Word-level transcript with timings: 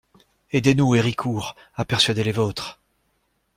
Aidez-nous, 0.51 0.95
Héricourt, 0.95 1.55
à 1.75 1.85
persuader 1.85 2.23
les 2.23 2.31
vôtres! 2.31 2.81